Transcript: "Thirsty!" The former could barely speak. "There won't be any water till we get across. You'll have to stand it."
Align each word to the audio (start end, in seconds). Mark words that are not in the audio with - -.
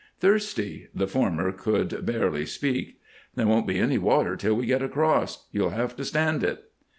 "Thirsty!" 0.19 0.87
The 0.95 1.05
former 1.05 1.51
could 1.51 2.03
barely 2.07 2.43
speak. 2.47 2.99
"There 3.35 3.45
won't 3.45 3.67
be 3.67 3.77
any 3.77 3.99
water 3.99 4.35
till 4.35 4.55
we 4.55 4.65
get 4.65 4.81
across. 4.81 5.45
You'll 5.51 5.69
have 5.69 5.95
to 5.97 6.03
stand 6.05 6.43
it." 6.43 6.71